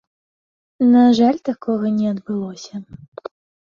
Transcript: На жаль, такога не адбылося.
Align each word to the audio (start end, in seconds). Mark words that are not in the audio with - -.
На 0.95 1.03
жаль, 1.19 1.39
такога 1.51 1.95
не 2.01 2.07
адбылося. 2.17 2.87